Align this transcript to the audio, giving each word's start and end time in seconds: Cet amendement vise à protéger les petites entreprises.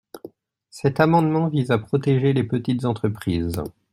Cet 0.71 0.99
amendement 0.99 1.47
vise 1.47 1.69
à 1.69 1.77
protéger 1.77 2.33
les 2.33 2.43
petites 2.43 2.85
entreprises. 2.85 3.61